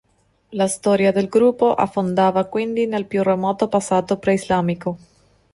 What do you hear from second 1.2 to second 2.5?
gruppo affondava